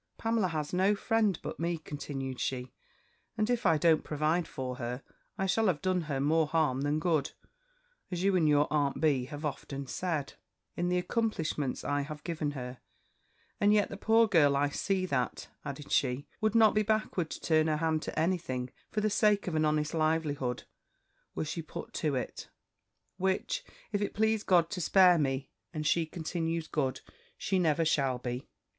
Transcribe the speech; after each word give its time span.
'Pamela 0.17 0.47
has 0.47 0.73
no 0.73 0.95
friend 0.95 1.37
but 1.43 1.59
me,' 1.59 1.77
continued 1.77 2.39
she; 2.39 2.73
'and 3.37 3.51
if 3.51 3.67
I 3.67 3.77
don't 3.77 4.03
provide 4.03 4.47
for 4.47 4.77
her, 4.77 5.03
I 5.37 5.45
shall 5.45 5.67
have 5.67 5.79
done 5.83 6.01
her 6.09 6.19
more 6.19 6.47
harm 6.47 6.81
than 6.81 6.97
good 6.97 7.33
(as 8.09 8.23
you 8.23 8.35
and 8.35 8.49
your 8.49 8.65
aunt 8.73 8.99
B. 8.99 9.25
have 9.25 9.45
often 9.45 9.85
said,) 9.85 10.33
in 10.75 10.89
the 10.89 10.97
accomplishments 10.97 11.83
I 11.83 12.01
have 12.01 12.23
given 12.23 12.53
her: 12.53 12.79
and 13.59 13.71
yet 13.71 13.89
the 13.89 13.95
poor 13.95 14.27
girl, 14.27 14.57
I 14.57 14.69
see 14.69 15.05
that,' 15.05 15.49
added 15.63 15.91
she, 15.91 16.25
'would 16.41 16.55
not 16.55 16.73
be 16.73 16.81
backward 16.81 17.29
to 17.29 17.39
turn 17.39 17.67
her 17.67 17.77
hand 17.77 18.01
to 18.01 18.19
any 18.19 18.39
thing 18.39 18.71
for 18.89 19.01
the 19.01 19.09
sake 19.11 19.45
of 19.45 19.53
an 19.53 19.65
honest 19.65 19.93
livelihood, 19.93 20.63
were 21.35 21.45
she 21.45 21.61
put 21.61 21.93
to 22.01 22.15
it; 22.15 22.49
which, 23.17 23.63
if 23.91 24.01
it 24.01 24.15
please 24.15 24.41
God 24.43 24.71
to 24.71 24.81
spare 24.81 25.19
me, 25.19 25.51
and 25.71 25.85
she 25.85 26.07
continues 26.07 26.67
good, 26.67 27.01
she 27.37 27.59
never 27.59 27.85
shall 27.85 28.17
be.' 28.17 28.47